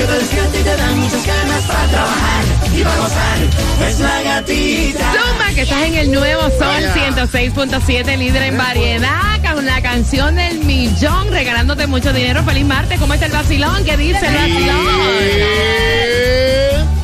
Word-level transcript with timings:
que 0.00 0.06
te 0.06 0.12
despierta 0.18 0.58
y 0.58 0.62
te 0.62 0.76
da 0.76 0.90
muchas 0.92 1.26
ganas 1.26 1.62
para 1.64 1.86
trabajar 1.88 2.44
y 2.74 2.82
para 2.82 2.96
gozar. 2.96 3.38
Es 3.86 4.00
la 4.00 4.22
gatita. 4.22 5.12
Zumba, 5.12 5.48
que 5.54 5.60
estás 5.62 5.82
en 5.82 5.94
el 5.94 6.12
nuevo 6.12 6.42
Sol 6.42 6.82
106.7, 6.94 8.16
líder 8.16 8.42
en 8.44 8.56
variedad, 8.56 9.54
con 9.54 9.66
la 9.66 9.82
canción 9.82 10.36
del 10.36 10.60
millón, 10.60 11.30
regalándote 11.30 11.86
mucho 11.86 12.14
dinero. 12.14 12.42
Feliz 12.44 12.64
martes, 12.64 12.98
¿cómo 12.98 13.12
está 13.12 13.26
el 13.26 13.32
vacilón? 13.32 13.84
¿Qué 13.84 13.96
dice 13.98 14.26
el 14.26 14.34
vacilón? 14.34 14.86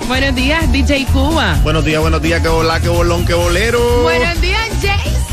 Buenos 0.09 0.35
días, 0.35 0.73
DJ 0.73 1.05
Cuba. 1.13 1.59
Buenos 1.63 1.85
días, 1.85 2.01
buenos 2.01 2.23
días, 2.23 2.41
que 2.41 2.49
volá, 2.49 2.81
que 2.81 2.89
bolón, 2.89 3.27
que 3.27 3.35
bolero. 3.35 4.05
Buenos 4.05 4.41
días, 4.41 4.66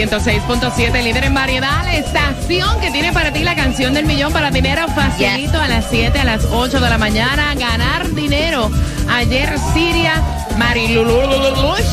106.7, 0.00 1.02
líder 1.02 1.24
en 1.24 1.34
variedad, 1.34 1.84
la 1.84 1.94
estación 1.94 2.80
que 2.80 2.90
tiene 2.90 3.12
para 3.12 3.34
ti 3.34 3.44
la 3.44 3.54
canción 3.54 3.92
del 3.92 4.06
millón 4.06 4.32
para 4.32 4.50
dinero 4.50 4.88
facilito 4.88 5.60
a 5.60 5.68
las 5.68 5.84
7, 5.90 6.18
a 6.18 6.24
las 6.24 6.46
8 6.46 6.80
de 6.80 6.88
la 6.88 6.96
mañana, 6.96 7.54
ganar 7.54 8.08
dinero. 8.14 8.70
Ayer 9.10 9.58
Siria, 9.74 10.14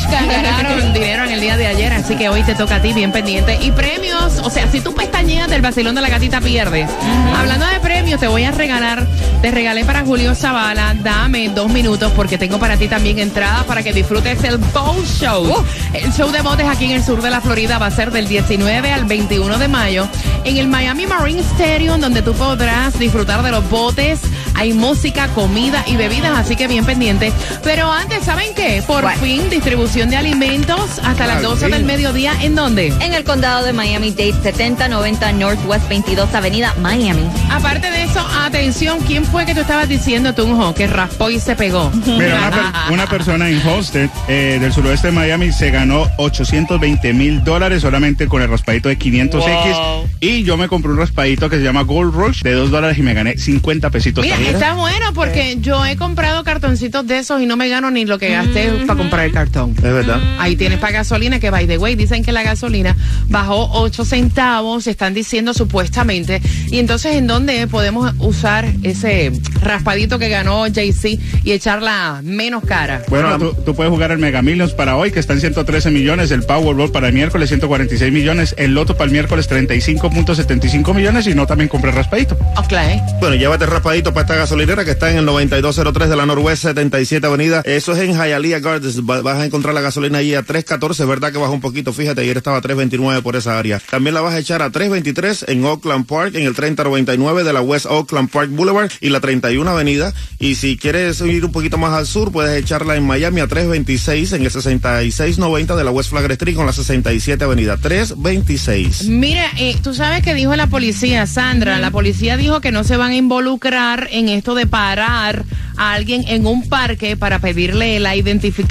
Ganaron 0.09 0.93
dinero 0.93 1.23
en 1.25 1.31
el 1.31 1.41
día 1.41 1.57
de 1.57 1.67
ayer, 1.67 1.93
así 1.93 2.15
que 2.15 2.29
hoy 2.29 2.43
te 2.43 2.55
toca 2.55 2.75
a 2.75 2.81
ti 2.81 2.93
bien 2.93 3.11
pendiente. 3.11 3.57
Y 3.61 3.71
premios, 3.71 4.39
o 4.43 4.49
sea, 4.49 4.69
si 4.71 4.81
tú 4.81 4.93
pestañeas 4.93 5.49
del 5.49 5.61
vacilón 5.61 5.95
de 5.95 6.01
la 6.01 6.09
gatita 6.09 6.41
pierdes. 6.41 6.89
Hablando 7.35 7.65
de 7.65 7.79
premios, 7.79 8.19
te 8.19 8.27
voy 8.27 8.43
a 8.43 8.51
regalar, 8.51 9.05
te 9.41 9.51
regalé 9.51 9.85
para 9.85 10.03
Julio 10.05 10.33
Zavala, 10.35 10.95
dame 10.95 11.49
dos 11.49 11.71
minutos 11.71 12.11
porque 12.15 12.37
tengo 12.37 12.59
para 12.59 12.77
ti 12.77 12.87
también 12.87 13.19
entradas 13.19 13.65
para 13.65 13.83
que 13.83 13.93
disfrutes 13.93 14.43
el 14.43 14.57
Bow 14.57 15.03
Show. 15.03 15.65
El 15.93 16.13
show 16.13 16.31
de 16.31 16.41
botes 16.41 16.67
aquí 16.67 16.85
en 16.85 16.91
el 16.91 17.03
sur 17.03 17.21
de 17.21 17.29
la 17.29 17.41
Florida 17.41 17.77
va 17.77 17.87
a 17.87 17.91
ser 17.91 18.11
del 18.11 18.27
19 18.27 18.91
al 18.91 19.05
21 19.05 19.57
de 19.57 19.67
mayo 19.67 20.07
en 20.43 20.57
el 20.57 20.67
Miami 20.67 21.05
Marine 21.05 21.41
Stadium, 21.41 21.99
donde 21.99 22.21
tú 22.21 22.33
podrás 22.33 22.97
disfrutar 22.97 23.43
de 23.43 23.51
los 23.51 23.69
botes. 23.69 24.21
Hay 24.55 24.73
música, 24.73 25.27
comida 25.35 25.83
y 25.87 25.97
bebidas, 25.97 26.37
así 26.37 26.55
que 26.55 26.67
bien 26.67 26.85
pendiente. 26.85 27.31
Pero 27.63 27.91
antes, 27.91 28.23
¿saben 28.23 28.55
qué? 28.55 28.81
Por 29.01 29.11
fin, 29.19 29.49
distribución 29.49 30.09
de 30.09 30.17
alimentos 30.17 30.99
hasta 31.03 31.27
las 31.27 31.41
12 31.43 31.69
del 31.69 31.83
mediodía. 31.85 32.33
¿En 32.41 32.55
dónde? 32.55 32.87
En 32.99 33.13
el 33.13 33.23
condado 33.23 33.63
de 33.63 33.71
Miami-Dade, 33.73 34.33
7090 34.41 35.31
Northwest 35.33 35.87
22 35.87 36.33
Avenida, 36.33 36.73
Miami. 36.81 37.21
Aparte 37.51 37.91
de 37.91 38.03
eso, 38.03 38.25
atención, 38.41 38.99
¿quién 39.05 39.23
fue 39.23 39.45
que 39.45 39.53
tú 39.53 39.61
estabas 39.61 39.87
diciendo, 39.87 40.33
Tunjo, 40.33 40.73
que 40.73 40.87
raspó 40.87 41.29
y 41.29 41.39
se 41.39 41.55
pegó? 41.55 41.91
Mira, 42.05 42.37
una, 42.37 42.49
per- 42.51 42.93
una 42.93 43.07
persona 43.07 43.49
en 43.49 43.65
Hosted, 43.67 44.09
eh, 44.27 44.57
del 44.59 44.73
suroeste 44.73 45.07
de 45.07 45.13
Miami, 45.13 45.51
se 45.51 45.69
ganó 45.69 46.07
820 46.17 47.13
mil 47.13 47.43
dólares 47.43 47.81
solamente 47.83 48.27
con 48.27 48.41
el 48.41 48.49
raspadito 48.49 48.89
de 48.89 48.97
500X. 48.97 50.07
Y 50.21 50.43
yo 50.43 50.57
me 50.57 50.67
compré 50.67 50.91
un 50.91 50.97
raspadito 50.97 51.49
que 51.49 51.57
se 51.57 51.63
llama 51.63 51.83
Gold 51.83 52.13
Rush 52.15 52.41
de 52.41 52.53
2 52.53 52.71
dólares 52.71 52.97
y 52.97 53.03
me 53.03 53.13
gané 53.13 53.37
50 53.37 53.89
pesitos. 53.91 54.23
Mira, 54.23 54.35
también. 54.35 54.55
Está 54.55 54.73
bueno 54.73 55.13
porque 55.13 55.57
yo 55.61 55.85
he 55.85 55.95
comprado 55.97 56.43
cartoncitos 56.43 57.05
de 57.05 57.19
esos 57.19 57.41
y 57.41 57.45
no 57.45 57.57
me 57.57 57.69
gano 57.69 57.91
ni 57.91 58.05
lo 58.05 58.17
que 58.17 58.29
gasté 58.31 58.86
para 58.87 58.97
comprar 58.97 59.25
el 59.25 59.31
cartón. 59.31 59.75
Es 59.77 59.83
verdad. 59.83 60.19
Ahí 60.39 60.55
tienes 60.55 60.79
para 60.79 60.93
gasolina, 60.93 61.39
que 61.39 61.49
by 61.49 61.67
the 61.67 61.77
way, 61.77 61.95
dicen 61.95 62.23
que 62.23 62.31
la 62.31 62.43
gasolina 62.43 62.95
bajó 63.27 63.69
8 63.73 64.05
centavos, 64.05 64.87
están 64.87 65.13
diciendo 65.13 65.53
supuestamente. 65.53 66.41
Y 66.71 66.79
entonces, 66.79 67.15
¿en 67.15 67.27
dónde 67.27 67.67
podemos 67.67 68.13
usar 68.19 68.65
ese 68.83 69.31
raspadito 69.61 70.17
que 70.19 70.29
ganó 70.29 70.65
Jay-Z 70.73 71.21
y 71.43 71.51
echarla 71.51 72.21
menos 72.23 72.63
cara? 72.63 73.03
Bueno, 73.09 73.37
tú, 73.37 73.55
tú 73.65 73.75
puedes 73.75 73.91
jugar 73.91 74.11
el 74.11 74.17
Mega 74.17 74.41
Millions 74.41 74.73
para 74.73 74.95
hoy, 74.95 75.11
que 75.11 75.19
está 75.19 75.33
en 75.33 75.41
113 75.41 75.91
millones, 75.91 76.31
el 76.31 76.43
Powerball 76.43 76.91
para 76.91 77.07
el 77.07 77.13
miércoles 77.13 77.49
146 77.49 78.11
millones, 78.11 78.55
el 78.57 78.73
Loto 78.73 78.95
para 78.95 79.05
el 79.05 79.11
miércoles 79.11 79.49
35.75 79.49 80.93
millones 80.93 81.27
y 81.27 81.35
no 81.35 81.45
también 81.45 81.67
compré 81.67 81.91
raspadito. 81.91 82.35
Ok. 82.57 82.73
Bueno, 83.19 83.35
llévate 83.35 83.65
raspadito 83.65 84.13
para 84.13 84.21
esta 84.23 84.35
gasolinera 84.35 84.85
que 84.85 84.91
está 84.91 85.11
en 85.11 85.17
el 85.17 85.25
9203 85.25 86.09
de 86.09 86.15
la 86.15 86.25
Norwest 86.25 86.63
77 86.63 87.25
Avenida. 87.25 87.61
Eso 87.65 87.93
es 87.93 87.99
en 87.99 88.15
Hialeah 88.15 88.59
Gardens. 88.59 88.76
Va- 89.09 89.21
Vas 89.21 89.37
a 89.39 89.45
encontrar 89.45 89.73
la 89.73 89.81
gasolina 89.81 90.19
allí 90.19 90.33
a 90.35 90.43
314. 90.43 91.03
Es 91.03 91.09
verdad 91.09 91.31
que 91.31 91.37
bajó 91.37 91.53
un 91.53 91.61
poquito. 91.61 91.93
Fíjate, 91.93 92.21
ayer 92.21 92.37
estaba 92.37 92.57
a 92.57 92.61
329 92.61 93.21
por 93.21 93.35
esa 93.35 93.57
área. 93.59 93.79
También 93.89 94.13
la 94.13 94.21
vas 94.21 94.33
a 94.33 94.39
echar 94.39 94.61
a 94.61 94.69
323 94.69 95.45
en 95.49 95.63
Oakland 95.65 96.05
Park, 96.05 96.35
en 96.35 96.43
el 96.45 96.53
3099 96.55 97.43
de 97.43 97.53
la 97.53 97.61
West 97.61 97.85
Oakland 97.87 98.29
Park 98.29 98.49
Boulevard 98.51 98.91
y 99.01 99.09
la 99.09 99.19
31 99.19 99.69
Avenida. 99.69 100.13
Y 100.39 100.55
si 100.55 100.77
quieres 100.77 101.19
ir 101.21 101.45
un 101.45 101.51
poquito 101.51 101.77
más 101.77 101.93
al 101.93 102.05
sur, 102.07 102.31
puedes 102.31 102.61
echarla 102.61 102.95
en 102.95 103.05
Miami 103.05 103.41
a 103.41 103.47
326 103.47 104.33
en 104.33 104.43
el 104.43 104.51
6690 104.51 105.75
de 105.75 105.83
la 105.83 105.91
West 105.91 106.09
Flagler 106.09 106.31
Street 106.33 106.55
con 106.55 106.65
la 106.65 106.73
67 106.73 107.43
Avenida. 107.43 107.77
326. 107.77 109.05
Mira, 109.09 109.45
eh, 109.57 109.75
tú 109.83 109.93
sabes 109.93 110.23
que 110.23 110.33
dijo 110.33 110.55
la 110.55 110.67
policía, 110.67 111.25
Sandra, 111.27 111.79
la 111.79 111.91
policía 111.91 112.37
dijo 112.37 112.61
que 112.61 112.71
no 112.71 112.83
se 112.83 112.97
van 112.97 113.11
a 113.11 113.15
involucrar 113.15 114.07
en 114.11 114.29
esto 114.29 114.55
de 114.55 114.65
parar 114.67 115.45
a 115.77 115.93
alguien 115.93 116.23
en 116.27 116.45
un 116.45 116.67
parque 116.67 117.15
para 117.17 117.39
pedirle 117.39 117.99
la 117.99 118.15
identificación 118.15 118.66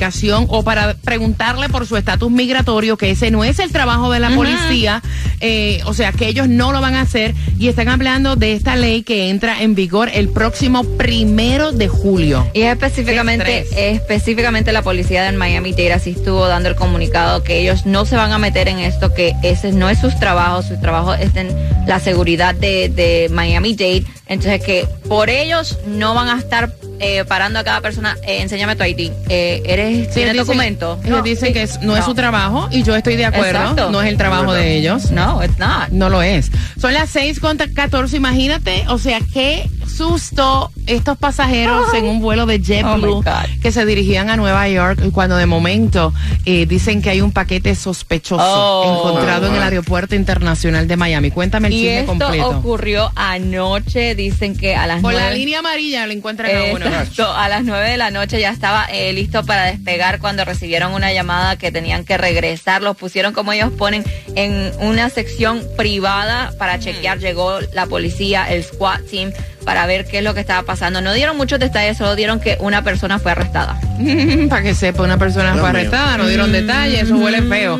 o 0.49 0.63
para 0.63 0.95
preguntarle 0.95 1.69
por 1.69 1.87
su 1.87 1.97
estatus 1.97 2.31
migratorio, 2.31 2.97
que 2.97 3.11
ese 3.11 3.31
no 3.31 3.45
es 3.45 3.59
el 3.59 3.73
trabajo 3.73 4.11
de 4.13 4.21
la 4.21 4.31
policía, 4.31 5.03
eh, 5.41 5.81
o 5.87 5.95
sea 5.95 6.13
que 6.13 6.29
ellos 6.29 6.49
no 6.49 6.73
lo 6.73 6.81
van 6.81 6.95
a 6.95 7.01
hacer 7.01 7.35
y 7.59 7.69
están 7.69 7.89
hablando 7.89 8.37
de 8.37 8.53
esta 8.53 8.77
ley 8.77 9.03
que 9.03 9.31
entra 9.31 9.63
en 9.63 9.75
vigor 9.75 10.11
el 10.13 10.29
próximo 10.29 10.85
primero 10.85 11.73
de 11.73 11.89
julio. 11.89 12.47
Y 12.53 12.63
específicamente, 12.63 13.61
estrés. 13.61 13.95
específicamente 13.95 14.73
la 14.73 14.83
policía 14.83 15.25
del 15.25 15.37
Miami 15.37 15.73
Dade 15.73 15.95
así 15.95 16.11
estuvo 16.11 16.47
dando 16.47 16.69
el 16.69 16.77
comunicado 16.77 17.43
que 17.43 17.61
ellos 17.61 17.87
no 17.87 18.05
se 18.05 18.17
van 18.17 18.33
a 18.33 18.39
meter 18.39 18.69
en 18.69 18.79
esto, 18.79 19.15
que 19.15 19.35
ese 19.43 19.73
no 19.73 19.89
es 19.89 19.99
su 19.99 20.11
trabajo, 20.19 20.63
su 20.63 20.79
trabajo 20.79 21.15
es 21.15 21.35
en 21.37 21.49
la 21.87 22.01
seguridad 22.01 22.55
de, 22.55 22.91
de 22.91 23.29
Miami 23.31 23.75
Dade. 23.75 24.05
Entonces 24.29 24.63
que 24.63 24.87
por 25.09 25.31
ellos 25.31 25.79
no 25.87 26.15
van 26.15 26.29
a 26.29 26.39
estar 26.39 26.73
eh, 27.01 27.25
parando 27.25 27.59
a 27.59 27.65
cada 27.65 27.81
persona, 27.81 28.17
eh, 28.27 28.41
enséñame 28.43 28.77
tu 28.77 28.85
ID. 28.85 29.11
Eh, 29.29 29.63
¿Eres, 29.65 30.09
Sí, 30.09 30.15
¿Tienes 30.15 30.17
ellos 30.17 30.33
dicen- 30.33 30.47
documento? 30.47 31.01
Ellos 31.05 31.25
dicen 31.25 31.53
que 31.53 31.63
es- 31.63 31.81
no, 31.81 31.97
es 31.97 32.05
su 32.05 32.15
trabajo 32.15 32.69
y 32.71 32.83
yo 32.83 32.95
estoy 32.97 33.17
de 33.17 33.27
acuerdo. 33.27 33.61
Exacto. 33.61 33.91
No 33.91 34.01
es 34.03 34.09
el 34.09 34.17
trabajo 34.17 34.53
de 34.53 34.77
ellos. 34.77 35.11
No, 35.11 35.43
it's 35.45 35.59
not. 35.59 35.89
No 35.91 36.09
lo 36.09 36.23
es. 36.23 36.51
Son 36.81 36.93
las 36.93 37.11
6 37.11 37.41
con 37.41 37.57
14, 37.59 38.17
imagínate, 38.17 38.85
o 38.89 38.99
sea, 38.99 39.21
qué 39.33 39.69
susto 39.97 40.71
estos 40.87 41.17
pasajeros 41.19 41.93
en 41.95 42.05
un 42.07 42.21
vuelo 42.21 42.47
de 42.47 42.57
Oh, 42.57 42.59
JetBlue 42.59 43.15
God. 43.23 43.61
que 43.63 43.73
se 43.73 43.85
dirigían 43.87 44.29
a 44.31 44.37
Nueva 44.37 44.69
York 44.69 45.01
cuando 45.13 45.37
de 45.37 45.47
momento 45.47 46.13
eh, 46.45 46.67
dicen 46.67 47.01
que 47.03 47.11
hay 47.11 47.21
un 47.21 47.33
paquete 47.33 47.75
sospechoso 47.75 48.43
Oh. 48.45 49.09
encontrado 49.09 49.47
en 49.49 49.55
el 49.55 49.63
aeropuerto 49.63 50.15
internacional 50.15 50.87
de 50.89 50.97
Miami. 50.97 51.31
Cuéntame 51.31 51.69
el 51.69 51.75
Y 51.75 51.77
chisme 51.79 51.99
esto 52.01 52.07
completo. 52.13 52.49
ocurrió 52.51 53.11
anoche, 53.17 54.15
dicen 54.15 54.57
que 54.57 54.75
a 54.77 54.87
las 54.87 55.01
Por 55.03 55.13
la 55.15 55.21
nueve- 55.21 55.37
línea 55.37 55.59
amarilla 55.61 56.07
lo 56.07 56.13
encuentran 56.13 56.55
a 56.55 56.75
uno. 56.75 56.87
Exacto, 56.87 57.33
a 57.35 57.49
las 57.49 57.65
9 57.65 57.91
de 57.91 57.97
la 57.97 58.11
noche 58.11 58.41
ya 58.41 58.51
estaba 58.51 58.87
eh, 58.93 59.13
listo 59.13 59.45
para 59.45 59.65
despegar 59.65 60.19
cuando 60.21 60.45
recibieron 60.45 60.93
una 60.93 61.13
llamada 61.13 61.57
que 61.57 61.73
tenían 61.73 62.05
que 62.05 62.17
regresar. 62.19 62.83
Los 62.83 62.97
pusieron, 62.97 63.33
como 63.33 63.53
ellos 63.53 63.73
ponen, 63.73 64.05
en 64.35 64.73
una 64.81 65.09
sección 65.11 65.63
privada 65.77 66.53
para 66.59 66.79
chequear. 66.79 67.19
Llegó 67.19 67.59
la 67.73 67.87
policía, 67.87 68.47
el 68.53 68.65
SWAT 68.65 69.01
team, 69.11 69.33
para 69.67 69.85
ver 69.85 70.07
qué 70.07 70.19
es 70.19 70.25
lo 70.25 70.33
que 70.33 70.41
estaba 70.41 70.63
pasando. 70.63 71.01
No 71.01 71.13
dieron 71.13 71.37
muchos 71.37 71.59
detalles, 71.59 71.99
solo 71.99 72.15
dieron 72.15 72.39
que 72.39 72.57
una 72.61 72.85
persona 72.85 73.19
fue 73.19 73.33
arrestada. 73.33 73.79
Para 74.49 74.63
que 74.63 74.77
sepa, 74.77 75.03
una 75.03 75.19
persona 75.19 75.53
Dios 75.53 75.61
fue 75.61 75.71
mío. 75.71 75.81
arrestada, 75.81 76.17
no 76.17 76.29
dieron 76.29 76.53
detalles, 76.53 77.03
eso 77.03 77.17
huele 77.17 77.43
feo. 77.43 77.77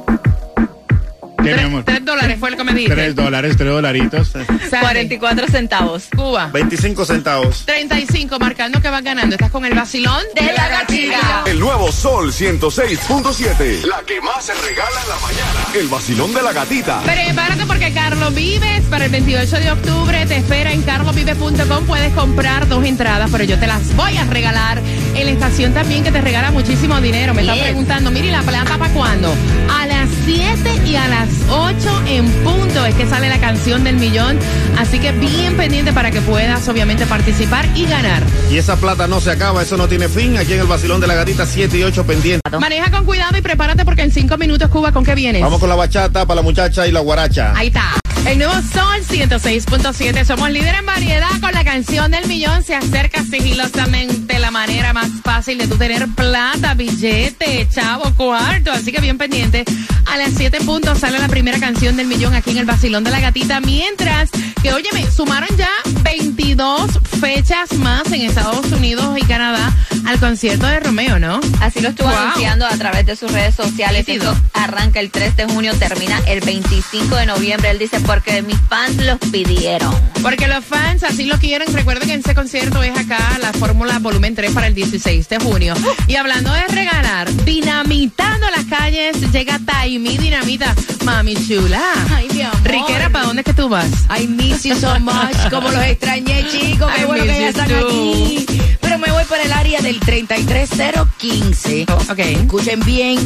¿Qué, 1.44 1.50
mi 1.50 1.54
Tres, 1.56 1.64
amor? 1.66 1.84
tres 1.84 2.04
dólares 2.04 2.36
fue 2.40 2.48
el 2.50 2.56
que 2.56 2.64
me 2.64 2.72
dijiste. 2.72 2.94
Tres 2.94 3.14
dólares, 3.14 3.56
tres 3.56 3.68
dolaritos. 3.70 4.28
Sandy. 4.28 4.46
44 4.80 5.46
centavos. 5.48 6.04
Cuba. 6.16 6.46
25 6.52 7.04
centavos. 7.04 7.64
35, 7.66 8.38
marcando 8.38 8.80
que 8.80 8.88
vas 8.90 9.02
ganando. 9.02 9.34
Estás 9.36 9.50
con 9.50 9.64
el 9.64 9.74
vacilón 9.74 10.22
De 10.34 10.52
la 10.52 10.68
gatita. 10.68 11.44
El 11.46 11.60
nuevo 11.60 11.90
Sol 11.92 12.32
106.7. 12.32 13.84
La 13.84 14.02
que 14.06 14.20
más 14.20 14.44
se 14.44 14.54
regala 14.54 15.00
en 15.02 15.08
la 15.08 15.16
mañana. 15.16 15.66
El 15.74 15.88
vacilón 15.88 16.32
de 16.34 16.42
la 16.42 16.52
gatita. 16.52 17.00
Prepárate 17.02 17.66
porque 17.66 17.92
Carlos 17.92 18.34
Vives 18.34 18.82
para 18.90 19.04
el 19.06 19.10
28 19.10 19.56
de 19.58 19.70
octubre 19.70 20.26
te 20.26 20.36
espera 20.36 20.72
en 20.72 20.82
carlosvives.com. 20.82 21.86
Puedes 21.86 22.12
comprar 22.14 22.66
dos 22.68 22.84
entradas, 22.84 23.28
pero 23.30 23.44
yo 23.44 23.58
te 23.58 23.66
las 23.66 23.94
voy 23.96 24.16
a 24.16 24.24
regalar 24.24 24.80
en 25.14 25.26
la 25.26 25.32
estación 25.32 25.72
también 25.72 26.02
que 26.04 26.10
te 26.12 26.20
regala 26.20 26.50
muchísimo 26.50 27.00
dinero. 27.00 27.34
Me 27.34 27.42
están 27.42 27.56
Yes. 27.56 27.64
preguntando, 27.64 28.10
mire, 28.10 28.28
¿y 28.28 28.30
la 28.30 28.42
plata 28.42 28.76
para 28.78 28.92
cuándo? 28.92 29.32
A 29.70 29.86
las 29.86 30.08
7 30.24 30.80
y 30.86 30.96
a 30.96 31.08
las 31.08 31.28
8 31.50 32.02
en 32.06 32.28
punto 32.44 32.84
es 32.86 32.94
que 32.94 33.06
sale 33.06 33.28
la 33.28 33.38
canción 33.38 33.84
del 33.84 33.96
millón. 33.96 34.38
Así 34.78 34.98
que 34.98 35.12
bien 35.12 35.56
pendiente 35.56 35.92
para 35.92 36.10
que 36.10 36.20
puedas 36.20 36.66
obviamente 36.68 37.06
participar 37.06 37.66
y 37.74 37.86
ganar. 37.86 38.22
Y 38.50 38.56
esa 38.58 38.76
plata 38.76 39.06
no 39.06 39.20
se 39.20 39.30
acaba, 39.30 39.62
eso 39.62 39.76
no 39.76 39.88
tiene 39.88 40.08
fin. 40.08 40.36
Aquí 40.36 40.52
en 40.54 40.60
el 40.60 40.66
vacilón 40.66 41.00
de 41.00 41.06
la 41.06 41.14
gatita 41.14 41.46
7 41.46 41.78
y 41.78 41.82
8 41.84 42.04
pendiente. 42.04 42.40
Maneja 42.58 42.90
con 42.90 43.04
cuidado 43.04 43.36
y 43.36 43.42
prepárate 43.42 43.84
porque 43.84 44.02
en 44.02 44.12
5 44.12 44.36
minutos 44.38 44.68
Cuba, 44.68 44.92
¿con 44.92 45.04
qué 45.04 45.14
vienes? 45.14 45.42
Vamos 45.42 45.60
con 45.60 45.68
la 45.68 45.74
bachata 45.76 46.26
para 46.26 46.36
la 46.36 46.42
muchacha 46.42 46.86
y 46.86 46.92
la 46.92 47.00
guaracha. 47.00 47.52
Ahí 47.56 47.68
está. 47.68 47.92
El 48.26 48.38
nuevo 48.38 48.54
Sol 48.54 49.02
106.7. 49.06 50.24
Somos 50.24 50.50
líder 50.50 50.76
en 50.76 50.86
variedad 50.86 51.28
con 51.40 51.52
la 51.52 51.62
canción 51.62 52.10
del 52.10 52.26
millón. 52.26 52.62
Se 52.62 52.74
acerca 52.74 53.22
sigilosamente 53.22 54.38
la 54.38 54.50
manera 54.50 54.94
más 54.94 55.10
fácil 55.22 55.58
de 55.58 55.68
tú 55.68 55.76
tener 55.76 56.08
plata, 56.08 56.74
billete, 56.74 57.68
chavo, 57.68 58.04
cuarto. 58.16 58.72
Así 58.72 58.92
que 58.92 59.00
bien 59.00 59.18
pendiente. 59.18 59.64
A 60.06 60.16
las 60.16 60.34
7 60.36 60.60
puntos 60.60 60.98
sale 61.00 61.18
la 61.18 61.28
primera 61.28 61.58
canción 61.58 61.96
del 61.96 62.06
millón 62.06 62.34
aquí 62.34 62.50
en 62.50 62.58
el 62.58 62.66
Basilón 62.66 63.02
de 63.04 63.10
la 63.10 63.20
Gatita. 63.20 63.60
Mientras 63.60 64.30
que, 64.62 64.72
óyeme, 64.72 65.10
sumaron 65.10 65.48
ya 65.56 65.68
22 66.02 67.00
fechas 67.20 67.72
más 67.78 68.06
en 68.12 68.22
Estados 68.22 68.66
Unidos 68.70 69.18
y 69.20 69.22
Canadá 69.24 69.72
al 70.06 70.20
concierto 70.20 70.66
de 70.66 70.78
Romeo, 70.80 71.18
¿no? 71.18 71.40
Así 71.60 71.80
lo 71.80 71.88
estuvo 71.88 72.08
Wow. 72.08 72.16
anunciando 72.18 72.66
a 72.66 72.76
través 72.76 73.06
de 73.06 73.16
sus 73.16 73.32
redes 73.32 73.54
sociales. 73.56 74.04
Esto 74.08 74.36
arranca 74.52 75.00
el 75.00 75.10
3 75.10 75.36
de 75.36 75.46
junio, 75.46 75.72
termina 75.78 76.20
el 76.26 76.40
25 76.40 77.16
de 77.16 77.26
noviembre. 77.26 77.70
Él 77.70 77.78
dice, 77.78 77.98
porque 78.00 78.42
mis 78.42 78.58
fans 78.68 78.96
los 79.04 79.18
pidieron. 79.32 79.92
Porque 80.22 80.46
los 80.46 80.64
fans 80.64 81.02
así 81.02 81.24
lo 81.24 81.38
quieren. 81.38 81.72
Recuerden 81.74 82.08
que 82.08 82.14
ese 82.14 82.34
concierto 82.34 82.82
es 82.82 82.96
acá, 82.96 83.38
la 83.40 83.52
Fórmula 83.54 83.98
Volumen 83.98 84.34
3 84.34 84.52
para 84.52 84.66
el 84.68 84.74
16 84.74 85.28
de 85.28 85.38
junio. 85.38 85.74
Y 86.06 86.16
hablando 86.16 86.52
de 86.52 86.66
regalar, 86.68 87.32
dinamitando 87.44 88.46
las 88.50 88.64
calles, 88.66 89.16
llega 89.32 89.58
Taimi 89.94 90.18
Dinamita. 90.18 90.74
Mami 91.04 91.36
chula. 91.46 91.80
Ay, 92.10 92.26
mi 92.34 92.42
amor. 92.42 92.58
Riquera, 92.64 93.10
¿para 93.10 93.26
dónde 93.26 93.42
es 93.42 93.46
que 93.46 93.54
tú 93.54 93.68
vas? 93.68 93.86
I 94.10 94.26
miss 94.26 94.64
you 94.64 94.74
so 94.74 94.98
much. 94.98 95.36
Como 95.50 95.68
los 95.70 95.84
extrañé, 95.84 96.44
chicos. 96.50 96.90
Qué 96.96 97.02
I 97.02 97.04
bueno 97.04 97.22
que 97.22 97.28
ya 97.28 97.48
están 97.50 97.68
too. 97.68 97.76
aquí. 97.76 98.44
Pero 98.80 98.98
me 98.98 99.12
voy 99.12 99.22
por 99.26 99.38
el 99.38 99.52
área 99.52 99.80
del 99.82 100.00
33015. 100.00 101.86
Ok. 102.10 102.18
Escuchen 102.18 102.80
bien. 102.80 103.20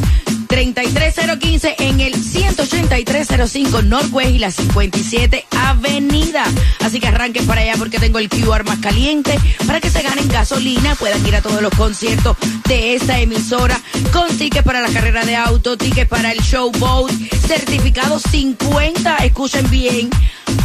33015 0.49 1.75
en 1.77 1.99
el 2.01 2.13
18305 2.15 3.83
Northwest 3.83 4.31
y 4.31 4.39
la 4.39 4.51
57 4.51 5.45
Avenida. 5.51 6.43
Así 6.79 6.99
que 6.99 7.07
arranquen 7.07 7.45
para 7.45 7.61
allá 7.61 7.75
porque 7.77 7.99
tengo 7.99 8.19
el 8.19 8.29
QR 8.29 8.65
más 8.65 8.79
caliente 8.79 9.39
para 9.65 9.79
que 9.79 9.89
se 9.89 10.01
ganen 10.01 10.27
gasolina, 10.27 10.95
puedan 10.95 11.25
ir 11.25 11.35
a 11.35 11.41
todos 11.41 11.61
los 11.61 11.73
conciertos 11.75 12.35
de 12.67 12.95
esta 12.95 13.19
emisora 13.19 13.79
con 14.11 14.35
tickets 14.37 14.63
para 14.63 14.81
la 14.81 14.89
carrera 14.89 15.23
de 15.23 15.35
auto, 15.35 15.77
tickets 15.77 16.09
para 16.09 16.31
el 16.31 16.39
showboat, 16.39 17.11
certificado 17.47 18.19
50, 18.19 19.17
escuchen 19.17 19.69
bien, 19.69 20.09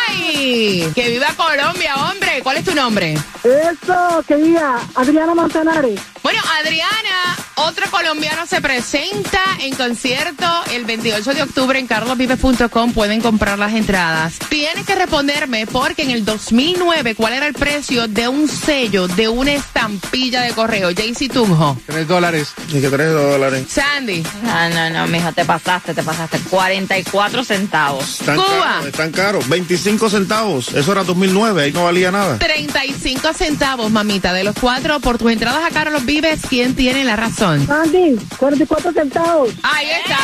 ¡Ay! 0.08 0.90
¡Que 0.94 1.08
viva 1.10 1.28
Colombia, 1.36 1.94
hombre! 1.96 2.40
¿Cuál 2.42 2.56
es 2.58 2.64
tu 2.64 2.74
nombre? 2.74 3.14
Eso, 3.44 4.24
querida 4.26 4.78
Adriana 4.94 5.34
Manzanares. 5.34 6.00
Bueno, 6.22 6.38
Adriana, 6.62 7.36
otro 7.56 7.90
colombiano 7.90 8.46
se 8.46 8.60
presenta 8.60 9.40
en 9.60 9.74
concierto 9.74 10.46
el 10.70 10.84
28 10.84 11.32
de 11.32 11.42
octubre 11.42 11.78
en 11.78 11.86
carlosvives.com. 11.86 12.92
Pueden 12.92 13.22
comprar 13.22 13.58
las 13.58 13.72
entradas. 13.72 14.34
Tienes 14.50 14.84
que 14.84 14.94
responderme 14.94 15.66
porque 15.66 16.02
en 16.02 16.10
el 16.10 16.24
2009, 16.26 17.14
¿cuál 17.14 17.32
era 17.32 17.46
el 17.46 17.54
precio 17.54 18.06
de 18.06 18.28
un 18.28 18.48
sello 18.48 19.08
de 19.08 19.28
una 19.28 19.52
estampilla 19.52 20.42
de 20.42 20.52
correo? 20.52 20.90
JC 20.90 21.32
Tunjo. 21.32 21.78
Tres 21.86 22.06
dólares. 22.06 22.52
Y 22.68 22.80
que 22.82 22.88
tres 22.90 23.12
dólares. 23.12 23.66
Sandy. 23.70 24.22
No, 24.42 24.68
no, 24.68 24.90
no, 24.90 25.06
mija, 25.06 25.32
te 25.32 25.46
pasaste, 25.46 25.94
te 25.94 26.02
pasaste. 26.02 26.38
44 26.50 27.44
centavos. 27.44 28.20
Están 28.20 28.36
Cuba. 28.36 28.46
caros, 28.64 28.86
están 28.86 29.10
caros. 29.12 29.48
25 29.48 30.10
centavos. 30.10 30.68
Eso 30.74 30.92
era 30.92 31.02
2009, 31.04 31.62
ahí 31.62 31.72
no 31.72 31.84
valía 31.84 32.10
nada. 32.10 32.38
35 32.38 33.32
centavos, 33.32 33.90
mamita. 33.90 34.34
De 34.34 34.44
los 34.44 34.54
cuatro, 34.60 35.00
por 35.00 35.16
tus 35.16 35.32
entradas 35.32 35.64
a 35.64 35.70
Carlos 35.72 36.04
Vives, 36.10 36.40
¿quién 36.48 36.74
tiene 36.74 37.04
la 37.04 37.14
razón? 37.14 37.70
Andy, 37.70 38.18
44 38.36 38.92
centavos. 38.92 39.50
Ahí 39.62 39.90
está. 39.90 40.18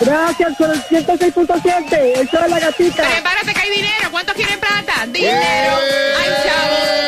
Gracias 0.00 0.56
por 0.56 0.70
el 0.70 0.82
106.7. 0.84 2.18
El 2.18 2.26
show 2.30 2.42
de 2.44 2.48
la 2.48 2.60
gatita. 2.60 3.02
Prepárate 3.06 3.52
que 3.52 3.60
hay 3.60 3.68
dinero. 3.68 4.10
¿Cuántos 4.10 4.34
quieren 4.36 4.58
plata? 4.58 5.04
Dinero. 5.08 5.76
Hay 6.18 6.30
chavos. 6.46 7.03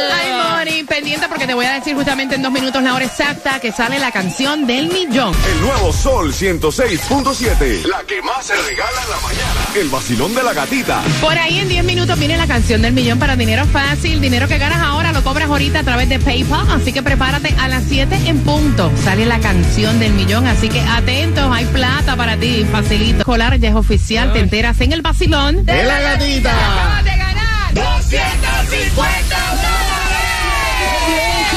Pendiente 0.96 1.28
porque 1.28 1.46
te 1.46 1.52
voy 1.52 1.66
a 1.66 1.74
decir 1.74 1.94
justamente 1.94 2.36
en 2.36 2.42
dos 2.42 2.50
minutos 2.50 2.82
la 2.82 2.94
hora 2.94 3.04
exacta 3.04 3.60
que 3.60 3.70
sale 3.70 3.98
la 3.98 4.10
canción 4.10 4.66
del 4.66 4.88
millón. 4.88 5.34
El 5.46 5.60
nuevo 5.60 5.92
Sol 5.92 6.32
106.7. 6.32 7.84
La 7.84 8.02
que 8.04 8.22
más 8.22 8.46
se 8.46 8.56
regala 8.56 9.02
en 9.02 9.10
la 9.10 9.20
mañana. 9.20 9.60
El 9.74 9.90
vacilón 9.90 10.34
de 10.34 10.42
la 10.42 10.54
gatita. 10.54 11.02
Por 11.20 11.36
ahí 11.36 11.58
en 11.58 11.68
10 11.68 11.84
minutos 11.84 12.18
viene 12.18 12.38
la 12.38 12.46
canción 12.46 12.80
del 12.80 12.94
millón 12.94 13.18
para 13.18 13.36
dinero 13.36 13.66
fácil. 13.66 14.22
Dinero 14.22 14.48
que 14.48 14.56
ganas 14.56 14.78
ahora 14.78 15.12
lo 15.12 15.22
cobras 15.22 15.50
ahorita 15.50 15.80
a 15.80 15.82
través 15.82 16.08
de 16.08 16.18
PayPal. 16.18 16.70
Así 16.70 16.94
que 16.94 17.02
prepárate 17.02 17.54
a 17.58 17.68
las 17.68 17.84
7 17.84 18.18
en 18.24 18.40
punto. 18.40 18.90
Sale 19.04 19.26
la 19.26 19.38
canción 19.38 20.00
del 20.00 20.14
millón. 20.14 20.46
Así 20.46 20.70
que 20.70 20.80
atentos, 20.80 21.46
hay 21.52 21.66
plata 21.66 22.16
para 22.16 22.38
ti. 22.38 22.66
Facilito. 22.72 23.22
Colar 23.22 23.58
ya 23.58 23.68
es 23.68 23.74
oficial. 23.74 24.32
Te 24.32 24.38
enteras 24.38 24.80
en 24.80 24.92
el 24.92 25.02
vacilón. 25.02 25.62
¡De 25.66 25.84
la 25.84 26.00
gatita! 26.00 26.52
Acabas 26.52 27.04
de 27.04 27.10
ganar 27.10 27.74
250 27.74 29.65